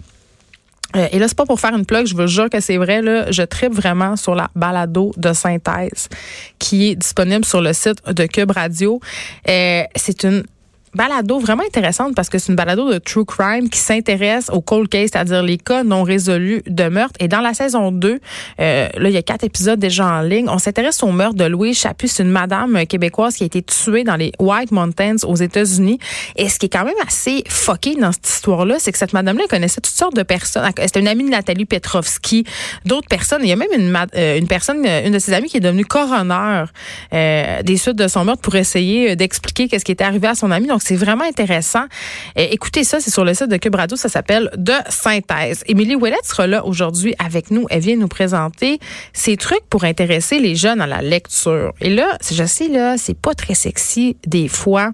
Euh, 0.95 1.07
et 1.11 1.19
là, 1.19 1.27
c'est 1.27 1.37
pas 1.37 1.45
pour 1.45 1.59
faire 1.59 1.75
une 1.75 1.85
plug, 1.85 2.07
je 2.07 2.15
vous 2.15 2.27
jure 2.27 2.49
que 2.49 2.59
c'est 2.59 2.77
vrai. 2.77 3.01
Là, 3.01 3.31
je 3.31 3.43
tripe 3.43 3.73
vraiment 3.73 4.15
sur 4.15 4.35
la 4.35 4.49
balado 4.55 5.13
de 5.17 5.33
synthèse 5.33 6.09
qui 6.57 6.89
est 6.89 6.95
disponible 6.95 7.45
sur 7.45 7.61
le 7.61 7.73
site 7.73 8.03
de 8.07 8.25
Cube 8.25 8.51
Radio. 8.51 8.99
Euh, 9.47 9.83
c'est 9.95 10.23
une 10.23 10.43
balado 10.93 11.39
vraiment 11.39 11.63
intéressante 11.63 12.15
parce 12.15 12.29
que 12.29 12.37
c'est 12.37 12.49
une 12.49 12.55
balado 12.55 12.91
de 12.91 12.97
true 12.97 13.25
crime 13.25 13.69
qui 13.69 13.79
s'intéresse 13.79 14.49
au 14.51 14.61
cold 14.61 14.89
case, 14.89 15.09
c'est-à-dire 15.11 15.43
les 15.43 15.57
cas 15.57 15.83
non 15.83 16.03
résolus 16.03 16.61
de 16.67 16.89
meurtre. 16.89 17.15
Et 17.19 17.27
dans 17.27 17.41
la 17.41 17.53
saison 17.53 17.91
2, 17.91 18.19
euh, 18.59 18.89
là, 18.93 19.09
il 19.09 19.13
y 19.13 19.17
a 19.17 19.21
quatre 19.21 19.43
épisodes 19.43 19.79
déjà 19.79 20.05
en 20.07 20.21
ligne. 20.21 20.47
On 20.49 20.57
s'intéresse 20.57 21.01
au 21.03 21.11
meurtre 21.11 21.35
de 21.35 21.45
Louise 21.45 21.77
Chaput. 21.77 22.07
C'est 22.07 22.23
une 22.23 22.31
madame 22.31 22.85
québécoise 22.85 23.35
qui 23.35 23.43
a 23.43 23.45
été 23.45 23.61
tuée 23.61 24.03
dans 24.03 24.15
les 24.15 24.31
White 24.39 24.71
Mountains 24.71 25.17
aux 25.23 25.35
États-Unis. 25.35 25.99
Et 26.35 26.49
ce 26.49 26.59
qui 26.59 26.67
est 26.67 26.69
quand 26.69 26.85
même 26.85 26.95
assez 27.05 27.43
fucké 27.47 27.95
dans 27.95 28.11
cette 28.11 28.27
histoire-là, 28.27 28.75
c'est 28.79 28.91
que 28.91 28.97
cette 28.97 29.13
madame-là 29.13 29.43
connaissait 29.49 29.81
toutes 29.81 29.93
sortes 29.93 30.15
de 30.15 30.23
personnes. 30.23 30.69
C'était 30.77 30.99
une 30.99 31.07
amie 31.07 31.23
de 31.23 31.29
Nathalie 31.29 31.65
Petrovski, 31.65 32.45
d'autres 32.85 33.07
personnes. 33.07 33.41
Il 33.43 33.49
y 33.49 33.53
a 33.53 33.55
même 33.55 33.69
une, 33.75 33.95
euh, 34.15 34.41
personne, 34.47 34.85
une 34.85 35.13
de 35.13 35.19
ses 35.19 35.33
amies 35.33 35.49
qui 35.49 35.57
est 35.57 35.61
devenue 35.61 35.85
coroner 35.85 36.65
euh, 37.13 37.63
des 37.63 37.77
suites 37.77 37.95
de 37.95 38.07
son 38.07 38.25
meurtre 38.25 38.41
pour 38.41 38.55
essayer 38.55 39.15
d'expliquer 39.15 39.67
qu'est-ce 39.67 39.85
qui 39.85 39.91
était 39.91 40.03
arrivé 40.03 40.27
à 40.27 40.35
son 40.35 40.51
amie. 40.51 40.71
C'est 40.81 40.95
vraiment 40.95 41.23
intéressant. 41.23 41.85
écoutez 42.35 42.83
ça, 42.83 42.99
c'est 42.99 43.11
sur 43.11 43.25
le 43.25 43.33
site 43.33 43.49
de 43.49 43.57
Cube 43.57 43.75
Radio, 43.75 43.97
ça 43.97 44.09
s'appelle 44.09 44.49
De 44.57 44.73
synthèse. 44.89 45.63
Émilie 45.67 45.95
Ouellette 45.95 46.25
sera 46.25 46.47
là 46.47 46.65
aujourd'hui 46.65 47.15
avec 47.23 47.51
nous. 47.51 47.65
Elle 47.69 47.81
vient 47.81 47.95
nous 47.95 48.07
présenter 48.07 48.79
ses 49.13 49.37
trucs 49.37 49.65
pour 49.69 49.83
intéresser 49.83 50.39
les 50.39 50.55
jeunes 50.55 50.81
à 50.81 50.87
la 50.87 51.01
lecture. 51.01 51.73
Et 51.81 51.89
là, 51.89 52.17
je 52.31 52.43
sais, 52.43 52.67
là, 52.67 52.97
c'est 52.97 53.17
pas 53.17 53.33
très 53.33 53.53
sexy 53.53 54.17
des 54.25 54.47
fois 54.47 54.91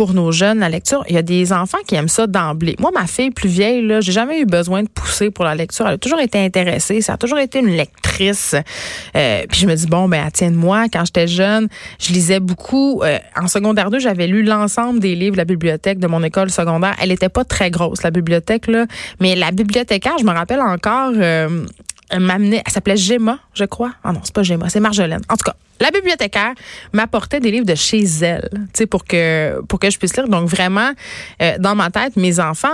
pour 0.00 0.14
nos 0.14 0.32
jeunes, 0.32 0.60
la 0.60 0.70
lecture. 0.70 1.04
Il 1.10 1.14
y 1.14 1.18
a 1.18 1.22
des 1.22 1.52
enfants 1.52 1.76
qui 1.86 1.94
aiment 1.94 2.08
ça 2.08 2.26
d'emblée. 2.26 2.74
Moi, 2.78 2.90
ma 2.90 3.06
fille 3.06 3.30
plus 3.30 3.50
vieille, 3.50 3.86
là, 3.86 4.00
j'ai 4.00 4.12
jamais 4.12 4.40
eu 4.40 4.46
besoin 4.46 4.82
de 4.82 4.88
pousser 4.88 5.30
pour 5.30 5.44
la 5.44 5.54
lecture. 5.54 5.86
Elle 5.86 5.96
a 5.96 5.98
toujours 5.98 6.20
été 6.20 6.42
intéressée. 6.42 7.02
Ça 7.02 7.12
a 7.12 7.16
toujours 7.18 7.38
été 7.38 7.58
une 7.58 7.76
lectrice. 7.76 8.54
Euh, 9.14 9.44
puis 9.46 9.60
je 9.60 9.66
me 9.66 9.74
dis, 9.74 9.86
bon, 9.86 10.08
ben, 10.08 10.26
tiens 10.32 10.52
moi. 10.52 10.86
Quand 10.90 11.04
j'étais 11.04 11.28
jeune, 11.28 11.68
je 11.98 12.14
lisais 12.14 12.40
beaucoup. 12.40 13.02
Euh, 13.02 13.18
en 13.38 13.46
secondaire 13.46 13.90
2, 13.90 13.98
j'avais 13.98 14.26
lu 14.26 14.42
l'ensemble 14.42 15.00
des 15.00 15.14
livres 15.14 15.32
de 15.32 15.36
la 15.36 15.44
bibliothèque 15.44 15.98
de 15.98 16.06
mon 16.06 16.22
école 16.22 16.50
secondaire. 16.50 16.96
Elle 17.02 17.12
était 17.12 17.28
pas 17.28 17.44
très 17.44 17.70
grosse, 17.70 18.02
la 18.02 18.10
bibliothèque, 18.10 18.68
là. 18.68 18.86
Mais 19.20 19.34
la 19.34 19.50
bibliothécaire, 19.50 20.16
je 20.18 20.24
me 20.24 20.32
rappelle 20.32 20.62
encore, 20.62 21.12
euh, 21.14 21.66
m'amenait, 22.18 22.62
elle 22.64 22.72
s'appelait 22.72 22.96
Gemma, 22.96 23.38
je 23.54 23.64
crois. 23.64 23.92
Ah 24.02 24.12
non, 24.12 24.20
c'est 24.24 24.34
pas 24.34 24.42
Gemma, 24.42 24.68
c'est 24.68 24.80
Marjolaine. 24.80 25.22
En 25.28 25.36
tout 25.36 25.44
cas, 25.44 25.54
la 25.80 25.90
bibliothécaire 25.90 26.54
m'apportait 26.92 27.40
des 27.40 27.50
livres 27.50 27.66
de 27.66 27.74
chez 27.74 28.04
elle, 28.22 28.48
tu 28.52 28.58
sais, 28.74 28.86
pour 28.86 29.04
que 29.04 29.60
pour 29.68 29.78
que 29.78 29.90
je 29.90 29.98
puisse 29.98 30.16
lire. 30.16 30.28
Donc 30.28 30.48
vraiment, 30.48 30.90
euh, 31.40 31.56
dans 31.58 31.74
ma 31.74 31.90
tête, 31.90 32.16
mes 32.16 32.40
enfants 32.40 32.68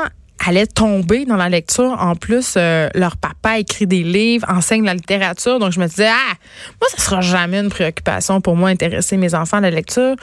allaient 0.44 0.66
tomber 0.66 1.24
dans 1.24 1.36
la 1.36 1.48
lecture. 1.48 1.96
En 2.00 2.14
plus, 2.14 2.54
euh, 2.56 2.88
leur 2.94 3.16
papa 3.16 3.58
écrit 3.58 3.86
des 3.86 4.02
livres, 4.02 4.46
enseigne 4.50 4.84
la 4.84 4.94
littérature. 4.94 5.58
Donc 5.58 5.72
je 5.72 5.80
me 5.80 5.86
disais, 5.86 6.08
ah, 6.08 6.34
moi, 6.80 6.88
ça 6.90 6.98
sera 7.02 7.20
jamais 7.20 7.60
une 7.60 7.70
préoccupation 7.70 8.40
pour 8.40 8.56
moi 8.56 8.68
intéresser 8.68 9.16
mes 9.16 9.34
enfants 9.34 9.58
à 9.58 9.62
la 9.62 9.70
lecture. 9.70 10.16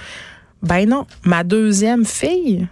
Ben 0.62 0.88
non, 0.88 1.06
ma 1.24 1.44
deuxième 1.44 2.06
fille, 2.06 2.68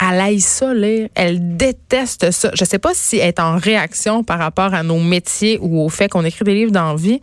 elle 0.00 0.20
aille 0.20 0.40
ça 0.40 0.74
lire. 0.74 1.08
Elle 1.14 1.56
déteste 1.56 2.30
ça. 2.30 2.50
Je 2.54 2.64
sais 2.64 2.78
pas 2.78 2.92
si 2.94 3.18
elle 3.18 3.28
est 3.28 3.40
en 3.40 3.56
réaction 3.56 4.22
par 4.22 4.38
rapport 4.38 4.74
à 4.74 4.82
nos 4.82 5.00
métiers 5.00 5.58
ou 5.60 5.80
au 5.80 5.88
fait 5.88 6.08
qu'on 6.08 6.24
écrit 6.24 6.44
des 6.44 6.54
livres 6.54 6.72
d'envie, 6.72 7.20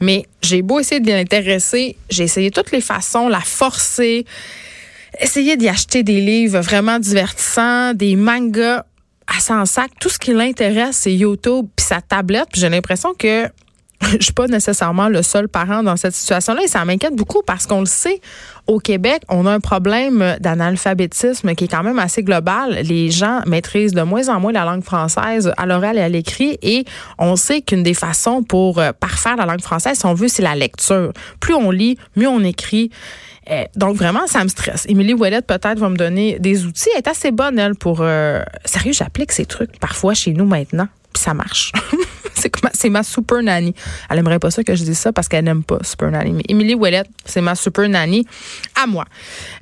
mais 0.00 0.24
j'ai 0.42 0.62
beau 0.62 0.78
essayer 0.78 1.00
de 1.00 1.10
l'intéresser, 1.10 1.96
j'ai 2.08 2.24
essayé 2.24 2.50
toutes 2.50 2.70
les 2.70 2.80
façons, 2.80 3.28
la 3.28 3.40
forcer, 3.40 4.24
essayer 5.20 5.56
d'y 5.56 5.68
acheter 5.68 6.02
des 6.02 6.20
livres 6.20 6.60
vraiment 6.60 6.98
divertissants, 6.98 7.94
des 7.94 8.16
mangas 8.16 8.84
à 9.26 9.40
son 9.40 9.64
sac. 9.66 9.90
Tout 10.00 10.08
ce 10.08 10.18
qui 10.18 10.32
l'intéresse, 10.32 10.96
c'est 10.96 11.14
YouTube 11.14 11.66
puis 11.76 11.84
sa 11.84 12.00
tablette. 12.00 12.48
J'ai 12.54 12.68
l'impression 12.68 13.14
que 13.14 13.48
je 14.18 14.24
suis 14.24 14.32
pas 14.32 14.46
nécessairement 14.46 15.08
le 15.08 15.22
seul 15.22 15.48
parent 15.48 15.82
dans 15.82 15.96
cette 15.96 16.14
situation-là 16.14 16.62
et 16.64 16.68
ça 16.68 16.84
m'inquiète 16.84 17.14
beaucoup 17.14 17.42
parce 17.44 17.66
qu'on 17.66 17.80
le 17.80 17.86
sait, 17.86 18.20
au 18.66 18.78
Québec, 18.78 19.22
on 19.28 19.46
a 19.46 19.52
un 19.52 19.60
problème 19.60 20.36
d'analphabétisme 20.40 21.54
qui 21.54 21.64
est 21.64 21.68
quand 21.68 21.82
même 21.82 21.98
assez 21.98 22.22
global. 22.22 22.78
Les 22.84 23.10
gens 23.10 23.40
maîtrisent 23.46 23.94
de 23.94 24.02
moins 24.02 24.28
en 24.28 24.40
moins 24.40 24.52
la 24.52 24.64
langue 24.64 24.84
française 24.84 25.52
à 25.56 25.66
l'oral 25.66 25.98
et 25.98 26.02
à 26.02 26.08
l'écrit 26.08 26.58
et 26.62 26.84
on 27.18 27.34
sait 27.36 27.60
qu'une 27.60 27.82
des 27.82 27.94
façons 27.94 28.42
pour 28.42 28.78
euh, 28.78 28.92
parfaire 28.92 29.36
la 29.36 29.46
langue 29.46 29.62
française, 29.62 29.98
si 29.98 30.06
on 30.06 30.14
veut, 30.14 30.28
c'est 30.28 30.42
la 30.42 30.54
lecture. 30.54 31.12
Plus 31.40 31.54
on 31.54 31.70
lit, 31.70 31.98
mieux 32.16 32.28
on 32.28 32.44
écrit. 32.44 32.90
Euh, 33.50 33.64
donc 33.76 33.96
vraiment, 33.96 34.26
ça 34.26 34.44
me 34.44 34.48
stresse. 34.48 34.84
Émilie 34.88 35.14
Ouellette 35.14 35.46
peut-être 35.46 35.78
va 35.78 35.88
me 35.88 35.96
donner 35.96 36.38
des 36.38 36.66
outils. 36.66 36.90
Elle 36.92 36.98
est 36.98 37.08
assez 37.08 37.30
bonne, 37.30 37.58
elle, 37.58 37.74
pour... 37.74 37.98
Euh, 38.00 38.42
sérieux, 38.64 38.92
j'applique 38.92 39.32
ces 39.32 39.46
trucs 39.46 39.78
parfois 39.80 40.14
chez 40.14 40.32
nous 40.32 40.44
maintenant, 40.44 40.88
puis 41.12 41.22
ça 41.22 41.34
marche. 41.34 41.72
c'est 42.72 42.88
ma, 42.88 43.02
super 43.02 43.42
nanny. 43.42 43.74
Elle 44.08 44.18
aimerait 44.18 44.38
pas 44.38 44.50
ça 44.50 44.64
que 44.64 44.74
je 44.74 44.84
dise 44.84 44.98
ça 44.98 45.12
parce 45.12 45.28
qu'elle 45.28 45.44
n'aime 45.44 45.64
pas 45.64 45.78
super 45.82 46.10
nanny. 46.10 46.32
Mais 46.32 46.44
Émilie 46.48 46.74
Ouellette, 46.74 47.08
c'est 47.24 47.40
ma 47.40 47.54
super 47.54 47.88
nanny 47.88 48.26
à 48.80 48.86
moi. 48.86 49.04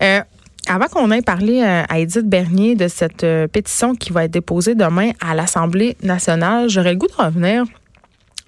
Euh, 0.02 0.20
avant 0.68 0.86
qu'on 0.86 1.10
ait 1.10 1.22
parlé 1.22 1.62
euh, 1.62 1.82
à 1.88 1.98
Edith 1.98 2.28
Bernier 2.28 2.74
de 2.74 2.88
cette 2.88 3.24
euh, 3.24 3.46
pétition 3.46 3.94
qui 3.94 4.12
va 4.12 4.24
être 4.24 4.32
déposée 4.32 4.74
demain 4.74 5.12
à 5.20 5.34
l'Assemblée 5.34 5.96
nationale, 6.02 6.68
j'aurais 6.68 6.92
le 6.92 6.98
goût 6.98 7.06
de 7.06 7.22
revenir. 7.22 7.64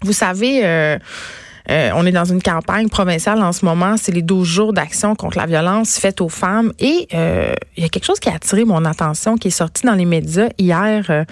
Vous 0.02 0.12
savez, 0.12 0.62
on 1.68 2.06
est 2.06 2.12
dans 2.12 2.24
une 2.24 2.42
campagne 2.42 2.88
provinciale 2.88 3.42
en 3.42 3.52
ce 3.52 3.64
moment. 3.64 3.96
C'est 3.96 4.12
les 4.12 4.22
12 4.22 4.46
jours 4.46 4.72
d'action 4.72 5.14
contre 5.14 5.38
la 5.38 5.46
violence 5.46 5.98
faite 5.98 6.20
aux 6.20 6.28
femmes. 6.28 6.72
Et 6.78 7.08
euh, 7.14 7.52
il 7.76 7.82
y 7.82 7.86
a 7.86 7.88
quelque 7.88 8.04
chose 8.04 8.20
qui 8.20 8.28
a 8.28 8.34
attiré 8.34 8.64
mon 8.64 8.84
attention, 8.84 9.36
qui 9.36 9.48
est 9.48 9.52
sorti 9.52 9.86
dans 9.86 9.94
les 9.94 10.04
médias 10.04 10.48
hier. 10.58 11.04
Euh, 11.10 11.24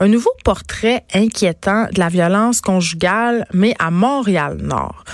un 0.00 0.08
nouveau 0.08 0.30
portrait 0.44 1.04
inquiétant 1.14 1.86
de 1.92 1.98
la 1.98 2.08
violence 2.08 2.60
conjugale, 2.60 3.46
mais 3.52 3.74
à 3.78 3.90
Montréal-Nord. 3.90 5.04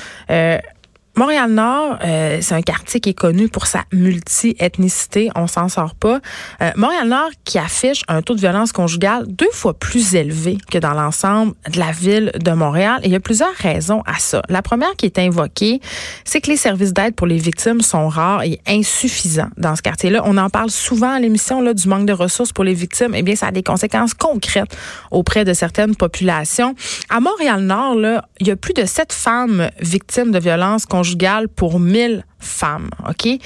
Montréal-Nord, 1.21 1.99
euh, 2.03 2.39
c'est 2.41 2.55
un 2.55 2.63
quartier 2.63 2.99
qui 2.99 3.11
est 3.11 3.15
connu 3.15 3.51
pour 3.51 3.67
sa 3.67 3.85
multi-ethnicité. 3.93 5.29
On 5.37 5.47
s'en 5.47 5.69
sort 5.69 5.95
pas. 5.95 6.19
Euh, 6.63 6.71
Montréal-Nord 6.77 7.29
qui 7.45 7.59
affiche 7.59 8.05
un 8.09 8.23
taux 8.23 8.35
de 8.35 8.41
violence 8.41 8.73
conjugale 8.73 9.27
deux 9.29 9.51
fois 9.53 9.75
plus 9.75 10.15
élevé 10.15 10.57
que 10.71 10.79
dans 10.79 10.95
l'ensemble 10.95 11.53
de 11.71 11.79
la 11.79 11.93
ville 11.93 12.33
de 12.43 12.53
Montréal. 12.53 13.01
Et 13.03 13.09
il 13.09 13.13
y 13.13 13.17
a 13.17 13.21
plusieurs 13.21 13.53
raisons 13.53 14.03
à 14.07 14.19
ça. 14.19 14.41
La 14.49 14.63
première 14.63 14.97
qui 14.97 15.05
est 15.05 15.19
invoquée, 15.19 15.83
c'est 16.25 16.41
que 16.41 16.49
les 16.49 16.57
services 16.57 16.95
d'aide 16.95 17.15
pour 17.15 17.27
les 17.27 17.37
victimes 17.37 17.83
sont 17.83 18.09
rares 18.09 18.45
et 18.45 18.59
insuffisants 18.67 19.51
dans 19.59 19.77
ce 19.77 19.83
quartier-là. 19.83 20.23
On 20.25 20.39
en 20.39 20.49
parle 20.49 20.71
souvent 20.71 21.13
à 21.13 21.21
l'émission 21.21 21.61
là, 21.61 21.75
du 21.75 21.87
manque 21.87 22.07
de 22.07 22.15
ressources 22.15 22.53
pour 22.53 22.65
les 22.65 22.73
victimes. 22.73 23.15
Eh 23.15 23.21
bien, 23.21 23.37
ça 23.37 23.49
a 23.49 23.53
des 23.53 23.63
conséquences 23.63 24.15
concrètes 24.15 24.75
auprès 25.11 25.45
de 25.45 25.53
certaines 25.53 25.97
populations. 25.97 26.75
À 27.11 27.21
Montréal-Nord, 27.21 27.97
il 28.41 28.47
y 28.47 28.51
a 28.51 28.57
plus 28.57 28.73
de 28.73 28.87
sept 28.87 29.13
femmes 29.13 29.69
victimes 29.83 30.31
de 30.31 30.39
violences 30.39 30.87
conjugales 30.87 31.10
pour 31.49 31.81
1000 31.81 32.25
femmes, 32.41 32.91
OK? 33.09 33.39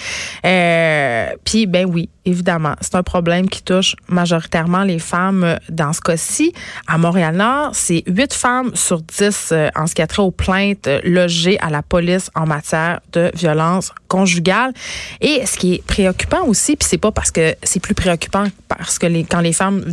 Euh, 0.45 1.27
Puis, 1.45 1.67
ben 1.67 1.87
oui, 1.87 2.09
évidemment, 2.25 2.75
c'est 2.81 2.95
un 2.95 3.03
problème 3.03 3.49
qui 3.49 3.63
touche 3.63 3.97
majoritairement 4.09 4.85
les 4.85 4.99
femmes 4.99 5.59
dans 5.69 5.93
ce 5.93 6.01
cas-ci. 6.01 6.53
À 6.87 6.99
Montréal-Nord, 6.99 7.71
c'est 7.73 8.03
8 8.07 8.33
femmes 8.33 8.71
sur 8.75 9.03
10 9.03 9.51
euh, 9.53 9.69
en 9.77 9.87
ce 9.87 9.95
qui 9.95 10.03
a 10.03 10.07
trait 10.07 10.23
aux 10.23 10.31
plaintes 10.31 10.89
logées 11.05 11.59
à 11.61 11.71
la 11.71 11.83
police 11.83 12.31
en 12.35 12.47
matière 12.47 13.01
de 13.13 13.31
violence 13.35 13.93
conjugale. 14.09 14.73
Et 15.21 15.45
ce 15.47 15.57
qui 15.59 15.75
est 15.75 15.87
préoccupant 15.87 16.45
aussi, 16.47 16.77
puis 16.77 16.89
c'est 16.89 16.99
pas 16.99 17.13
parce 17.13 17.31
que 17.31 17.55
c'est 17.63 17.81
plus 17.81 17.95
préoccupant 17.95 18.45
parce 18.69 18.99
que 18.99 19.07
quand 19.23 19.41
les 19.41 19.53
femmes 19.53 19.85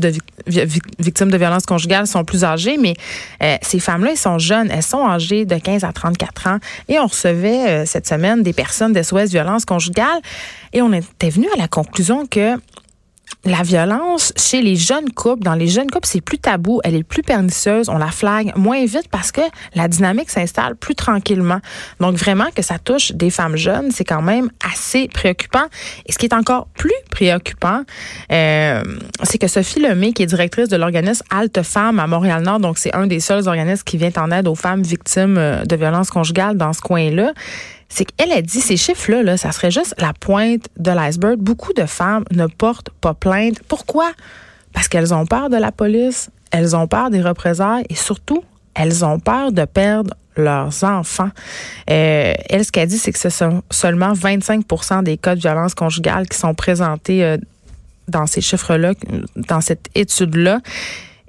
victimes 1.00 1.32
de 1.32 1.38
violence 1.38 1.66
conjugale 1.66 2.08
sont 2.08 2.24
plus 2.24 2.44
âgées, 2.44 2.78
mais 2.78 2.94
euh, 3.44 3.56
ces 3.62 3.80
femmes-là, 3.80 4.12
elles 4.12 4.18
sont 4.18 4.40
jeunes, 4.40 4.70
elles 4.72 4.84
sont 4.84 5.06
âgées 5.06 5.46
de 5.46 5.56
15 5.56 5.84
à 5.84 5.92
34 5.92 6.48
ans. 6.48 6.58
Et 6.88 7.00
on 7.00 7.08
recevait 7.08 7.70
euh, 7.70 7.86
cette 7.86 8.08
semaine 8.08 8.44
des 8.44 8.54
personnes 8.54 8.91
SOS 8.96 9.30
violence 9.30 9.66
conjugale 9.66 10.22
et 10.74 10.82
on 10.82 10.92
était 10.94 11.30
venu 11.30 11.48
à 11.54 11.58
la 11.58 11.68
conclusion 11.68 12.26
que 12.26 12.58
la 13.44 13.64
violence 13.64 14.34
chez 14.38 14.62
les 14.62 14.76
jeunes 14.76 15.12
couples, 15.12 15.44
dans 15.44 15.56
les 15.56 15.68
jeunes 15.68 15.90
couples, 15.90 16.08
c'est 16.08 16.22
plus 16.22 16.38
tabou, 16.38 16.80
elle 16.84 16.96
est 16.96 17.04
plus 17.04 17.24
pernicieuse, 17.24 17.90
on 17.90 17.98
la 17.98 18.12
flague 18.12 18.54
moins 18.56 18.86
vite 18.86 19.08
parce 19.10 19.32
que 19.32 19.42
la 19.74 19.88
dynamique 19.88 20.30
s'installe 20.30 20.76
plus 20.76 20.94
tranquillement. 20.94 21.60
Donc 22.00 22.16
vraiment 22.16 22.50
que 22.56 22.62
ça 22.62 22.78
touche 22.78 23.14
des 23.14 23.32
femmes 23.32 23.56
jeunes, 23.56 23.92
c'est 23.92 24.04
quand 24.04 24.22
même 24.22 24.52
assez 24.72 25.08
préoccupant. 25.08 25.66
Et 26.06 26.12
ce 26.12 26.20
qui 26.20 26.28
est 26.28 26.34
encore 26.34 26.68
plus 26.76 26.94
préoccupant, 27.10 27.82
euh, 28.32 28.84
c'est 29.24 29.40
que 29.40 29.48
Sophie 29.48 29.80
Lemay, 29.80 30.14
qui 30.14 30.24
est 30.24 30.28
directrice 30.28 30.68
de 30.68 30.78
l'organisme 30.78 31.26
Alte 31.32 31.64
Femmes 31.64 32.00
à 32.00 32.06
Montréal-Nord, 32.06 32.60
donc 32.60 32.78
c'est 32.78 32.96
un 32.96 33.08
des 33.08 33.20
seuls 33.20 33.48
organismes 33.48 33.84
qui 33.84 33.98
vient 33.98 34.12
en 34.18 34.30
aide 34.32 34.48
aux 34.48 34.56
femmes 34.56 34.84
victimes 34.84 35.38
euh, 35.38 35.66
de 35.66 35.76
violences 35.76 36.12
conjugales 36.12 36.58
dans 36.58 36.74
ce 36.74 36.82
coin-là, 36.82 37.34
c'est 37.92 38.06
qu'elle 38.06 38.32
a 38.32 38.42
dit 38.42 38.62
ces 38.62 38.78
chiffres-là, 38.78 39.22
là, 39.22 39.36
ça 39.36 39.52
serait 39.52 39.70
juste 39.70 39.94
la 39.98 40.14
pointe 40.14 40.68
de 40.78 40.92
l'iceberg. 40.92 41.38
Beaucoup 41.38 41.74
de 41.74 41.86
femmes 41.86 42.24
ne 42.32 42.48
portent 42.48 42.90
pas 43.02 43.14
plainte. 43.14 43.62
Pourquoi? 43.68 44.12
Parce 44.72 44.88
qu'elles 44.88 45.14
ont 45.14 45.26
peur 45.26 45.50
de 45.50 45.58
la 45.58 45.74
police, 45.74 46.30
elles 46.52 46.74
ont 46.74 46.88
peur 46.88 47.10
des 47.10 47.22
représailles 47.22 47.86
et 47.90 47.96
surtout, 47.96 48.46
elles 48.76 49.04
ont 49.04 49.20
peur 49.20 49.52
de 49.52 49.66
perdre 49.66 50.14
leurs 50.38 50.86
enfants. 50.86 51.32
Euh, 51.90 52.34
elle, 52.50 52.64
ce 52.64 52.72
qu'elle 52.72 52.88
dit, 52.88 52.98
c'est 52.98 53.12
que 53.12 53.20
ce 53.20 53.30
sont 53.30 53.62
seulement 53.70 54.14
25% 54.14 55.04
des 55.04 55.18
cas 55.18 55.36
de 55.36 55.42
violence 55.42 55.74
conjugale 55.74 56.30
qui 56.30 56.38
sont 56.38 56.54
présentés 56.54 57.26
euh, 57.26 57.38
dans 58.08 58.26
ces 58.26 58.40
chiffres-là, 58.40 58.94
dans 59.36 59.60
cette 59.60 59.88
étude-là. 59.96 60.62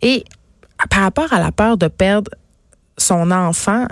Et 0.01 0.23
par 0.91 1.01
rapport 1.01 1.33
à 1.33 1.41
la 1.41 1.51
peur 1.51 1.77
de 1.77 1.89
perdre 1.89 2.31
son 2.99 3.33
enfant, 3.33 3.89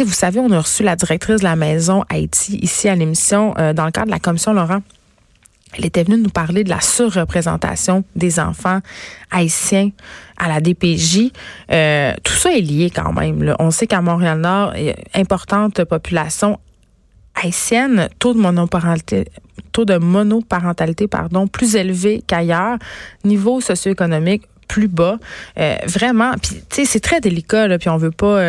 euh, 0.00 0.04
vous 0.04 0.12
savez, 0.12 0.40
on 0.40 0.50
a 0.50 0.60
reçu 0.60 0.82
la 0.82 0.96
directrice 0.96 1.40
de 1.40 1.44
la 1.44 1.56
maison 1.56 2.04
Haïti 2.08 2.58
ici 2.62 2.88
à 2.88 2.94
l'émission 2.94 3.54
euh, 3.58 3.72
dans 3.72 3.84
le 3.84 3.90
cadre 3.90 4.06
de 4.06 4.12
la 4.12 4.18
commission 4.18 4.52
Laurent. 4.52 4.82
Elle 5.76 5.86
était 5.86 6.04
venue 6.04 6.18
nous 6.18 6.30
parler 6.30 6.64
de 6.64 6.70
la 6.70 6.80
surreprésentation 6.80 8.04
des 8.14 8.40
enfants 8.40 8.80
haïtiens 9.30 9.90
à 10.38 10.48
la 10.48 10.60
DPJ. 10.60 11.32
Euh, 11.70 12.14
tout 12.22 12.32
ça 12.32 12.56
est 12.56 12.60
lié 12.60 12.90
quand 12.90 13.12
même. 13.12 13.54
On 13.58 13.70
sait 13.70 13.86
qu'à 13.86 14.00
Montréal-Nord, 14.00 14.74
importante 15.14 15.84
population 15.84 16.58
haïtienne, 17.34 18.08
taux 18.18 18.32
de 18.32 18.38
monoparentalité, 18.38 19.30
taux 19.72 19.84
de 19.84 21.06
pardon, 21.06 21.46
plus 21.46 21.76
élevé 21.76 22.22
qu'ailleurs, 22.26 22.78
niveau 23.24 23.60
socio-économique 23.60 24.44
plus 24.68 24.88
bas. 24.88 25.18
Euh, 25.58 25.76
vraiment, 25.86 26.32
puis 26.42 26.56
tu 26.68 26.76
sais, 26.76 26.84
c'est 26.84 27.00
très 27.00 27.20
délicat, 27.20 27.78
puis 27.78 27.88
on 27.88 27.96
veut 27.96 28.10
pas 28.10 28.40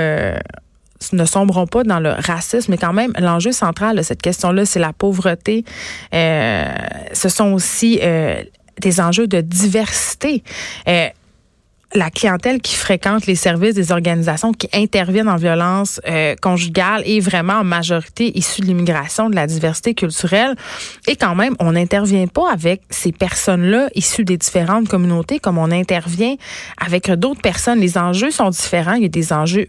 ne 1.13 1.25
sombrons 1.25 1.67
pas 1.67 1.83
dans 1.83 1.99
le 1.99 2.11
racisme, 2.11 2.71
mais 2.71 2.77
quand 2.77 2.93
même, 2.93 3.13
l'enjeu 3.19 3.51
central 3.51 3.95
de 3.95 4.01
cette 4.01 4.21
question-là, 4.21 4.65
c'est 4.65 4.79
la 4.79 4.93
pauvreté. 4.93 5.65
Euh, 6.13 6.65
ce 7.13 7.29
sont 7.29 7.53
aussi 7.53 7.99
euh, 8.01 8.41
des 8.79 8.99
enjeux 9.01 9.27
de 9.27 9.41
diversité. 9.41 10.43
Euh, 10.87 11.07
la 11.93 12.09
clientèle 12.11 12.61
qui 12.61 12.75
fréquente 12.75 13.25
les 13.27 13.35
services 13.35 13.73
des 13.73 13.91
organisations 13.91 14.51
qui 14.51 14.67
interviennent 14.73 15.29
en 15.29 15.37
violence 15.37 16.01
euh, 16.07 16.35
conjugale 16.41 17.01
est 17.05 17.21
vraiment 17.21 17.53
en 17.53 17.63
majorité 17.63 18.37
issue 18.37 18.61
de 18.61 18.67
l'immigration, 18.67 19.29
de 19.29 19.35
la 19.35 19.47
diversité 19.47 19.93
culturelle. 19.93 20.55
Et 21.07 21.15
quand 21.15 21.35
même, 21.35 21.55
on 21.59 21.71
n'intervient 21.71 22.27
pas 22.27 22.51
avec 22.51 22.81
ces 22.89 23.11
personnes-là 23.11 23.89
issues 23.95 24.25
des 24.25 24.37
différentes 24.37 24.89
communautés 24.89 25.39
comme 25.39 25.57
on 25.57 25.71
intervient 25.71 26.35
avec 26.77 27.09
d'autres 27.11 27.41
personnes. 27.41 27.79
Les 27.79 27.97
enjeux 27.97 28.31
sont 28.31 28.49
différents. 28.49 28.95
Il 28.95 29.03
y 29.03 29.05
a 29.05 29.09
des 29.09 29.31
enjeux 29.31 29.67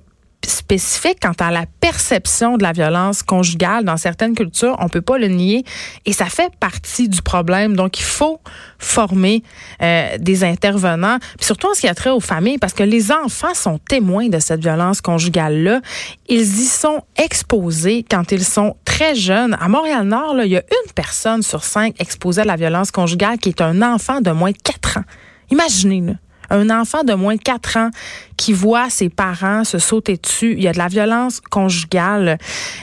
spécifique 0.49 1.19
quant 1.21 1.33
à 1.39 1.51
la 1.51 1.65
perception 1.81 2.57
de 2.57 2.63
la 2.63 2.73
violence 2.73 3.23
conjugale 3.23 3.85
dans 3.85 3.97
certaines 3.97 4.35
cultures. 4.35 4.77
On 4.79 4.89
peut 4.89 5.01
pas 5.01 5.19
le 5.19 5.29
nier 5.29 5.65
et 6.07 6.13
ça 6.13 6.27
fait 6.27 6.51
partie 6.59 7.09
du 7.09 7.23
problème. 7.23 7.77
Donc, 7.77 7.99
il 8.01 8.05
faut 8.05 8.41
former 8.79 9.43
euh, 9.83 10.17
des 10.19 10.45
intervenants, 10.45 11.19
surtout 11.41 11.69
en 11.69 11.75
ce 11.75 11.81
qui 11.81 11.89
a 11.89 11.95
trait 11.95 12.11
aux 12.11 12.21
familles, 12.21 12.59
parce 12.59 12.73
que 12.73 12.83
les 12.83 13.11
enfants 13.13 13.55
sont 13.55 13.79
témoins 13.79 14.29
de 14.29 14.39
cette 14.39 14.61
violence 14.61 15.01
conjugale-là. 15.01 15.81
Ils 16.29 16.61
y 16.61 16.67
sont 16.67 17.03
exposés 17.17 18.05
quand 18.09 18.33
ils 18.33 18.45
sont 18.45 18.77
très 18.85 19.15
jeunes. 19.15 19.57
À 19.61 19.69
Montréal-Nord, 19.69 20.37
il 20.43 20.51
y 20.51 20.57
a 20.57 20.63
une 20.63 20.93
personne 20.93 21.43
sur 21.43 21.65
cinq 21.65 21.95
exposée 22.01 22.43
à 22.43 22.45
la 22.45 22.57
violence 22.57 22.91
conjugale 22.91 23.39
qui 23.39 23.51
est 23.51 23.61
un 23.61 23.83
enfant 23.83 24.21
de 24.21 24.31
moins 24.31 24.51
de 24.51 24.59
4 24.63 24.99
ans. 24.99 25.05
Imaginez, 25.51 26.01
là 26.01 26.13
un 26.51 26.71
enfant 26.71 27.05
de 27.05 27.15
moins 27.15 27.37
de 27.37 27.43
4 27.43 27.77
ans 27.77 27.91
qui 28.37 28.53
voit 28.53 28.91
ses 28.91 29.09
parents 29.09 29.65
se 29.65 29.79
sauter 29.79 30.17
dessus, 30.17 30.53
il 30.53 30.63
y 30.63 30.69
a 30.69 30.73
de 30.73 30.79
la 30.79 30.89
violence 30.89 31.41
conjugale. 31.41 32.39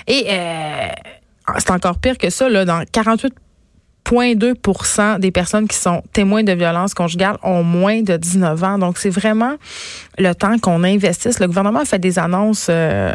Et 0.07 0.27
euh, 0.29 0.88
c'est 1.57 1.72
encore 1.72 1.98
pire 1.98 2.17
que 2.17 2.29
ça, 2.29 2.50
là, 2.50 2.65
dans 2.65 2.84
48 2.91 3.34
0,2% 4.05 5.19
des 5.19 5.31
personnes 5.31 5.67
qui 5.67 5.77
sont 5.77 6.03
témoins 6.13 6.43
de 6.43 6.53
violences 6.53 6.93
conjugales 6.93 7.38
ont 7.41 7.63
moins 7.63 8.01
de 8.01 8.17
19 8.17 8.63
ans. 8.63 8.77
Donc, 8.77 8.97
c'est 8.97 9.09
vraiment 9.09 9.55
le 10.17 10.33
temps 10.33 10.57
qu'on 10.59 10.83
investisse. 10.83 11.39
Le 11.39 11.47
gouvernement 11.47 11.79
a 11.79 11.85
fait 11.85 12.00
des 12.00 12.19
annonces 12.19 12.67
euh, 12.69 13.13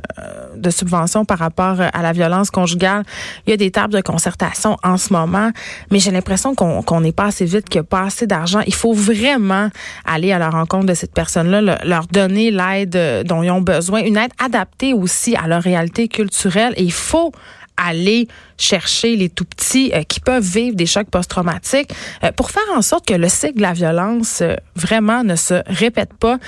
de 0.56 0.70
subventions 0.70 1.24
par 1.24 1.38
rapport 1.38 1.80
à 1.80 2.02
la 2.02 2.12
violence 2.12 2.50
conjugale. 2.50 3.04
Il 3.46 3.50
y 3.50 3.52
a 3.52 3.56
des 3.56 3.70
tables 3.70 3.94
de 3.94 4.00
concertation 4.00 4.76
en 4.82 4.96
ce 4.96 5.12
moment, 5.12 5.50
mais 5.90 6.00
j'ai 6.00 6.10
l'impression 6.10 6.54
qu'on 6.54 7.00
n'est 7.00 7.12
pas 7.12 7.26
assez 7.26 7.44
vite, 7.44 7.68
qu'il 7.68 7.80
n'y 7.80 7.86
a 7.86 7.88
pas 7.88 8.02
assez 8.02 8.26
d'argent. 8.26 8.60
Il 8.66 8.74
faut 8.74 8.92
vraiment 8.92 9.70
aller 10.04 10.32
à 10.32 10.38
la 10.38 10.50
rencontre 10.50 10.86
de 10.86 10.94
cette 10.94 11.14
personne-là, 11.14 11.78
leur 11.84 12.06
donner 12.06 12.50
l'aide 12.50 13.24
dont 13.26 13.42
ils 13.42 13.50
ont 13.50 13.60
besoin, 13.60 14.00
une 14.00 14.16
aide 14.16 14.32
adaptée 14.42 14.92
aussi 14.92 15.36
à 15.36 15.46
leur 15.46 15.62
réalité 15.62 16.08
culturelle. 16.08 16.74
Il 16.76 16.92
faut 16.92 17.32
aller 17.80 18.28
chercher 18.58 19.16
les 19.16 19.28
tout 19.28 19.44
petits 19.44 19.90
euh, 19.94 20.02
qui 20.02 20.20
peuvent 20.20 20.44
vivre 20.44 20.76
des 20.76 20.86
chocs 20.86 21.08
post-traumatiques 21.08 21.92
euh, 22.22 22.30
pour 22.32 22.50
faire 22.50 22.62
en 22.74 22.82
sorte 22.82 23.06
que 23.06 23.14
le 23.14 23.28
cycle 23.28 23.56
de 23.56 23.62
la 23.62 23.72
violence 23.72 24.40
euh, 24.42 24.54
vraiment 24.76 25.24
ne 25.24 25.36
se 25.36 25.62
répète 25.66 26.12
pas. 26.14 26.38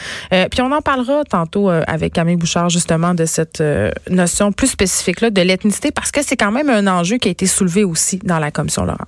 puis 0.51 0.61
on 0.61 0.71
en 0.73 0.81
parlera 0.81 1.25
tantôt 1.25 1.69
avec 1.71 2.13
Camille 2.13 2.37
Bouchard 2.37 2.69
justement 2.69 3.15
de 3.15 3.25
cette 3.25 3.63
notion 4.11 4.53
plus 4.53 4.69
spécifique 4.69 5.21
là 5.21 5.31
de 5.31 5.41
l'ethnicité 5.43 5.91
parce 5.91 6.11
que 6.11 6.23
c'est 6.23 6.37
quand 6.37 6.51
même 6.51 6.69
un 6.69 6.87
enjeu 6.87 7.19
qui 7.19 7.29
a 7.29 7.31
été 7.31 7.47
soulevé 7.47 7.85
aussi 7.85 8.19
dans 8.19 8.39
la 8.39 8.51
commission 8.51 8.85
Laurent. 8.85 9.07